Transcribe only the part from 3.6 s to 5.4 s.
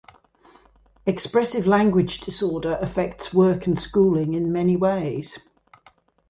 and schooling in many ways.